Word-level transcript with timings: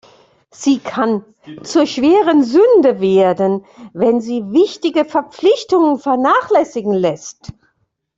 Sie 0.49 0.79
kann 0.79 1.23
zur 1.61 1.85
schweren 1.85 2.43
Sünde 2.43 2.99
werden, 3.01 3.63
wenn 3.93 4.19
sie 4.19 4.51
wichtige 4.51 5.05
Verpflichtungen 5.05 5.99
vernachlässigen 5.99 6.91
lässt. 6.93 7.53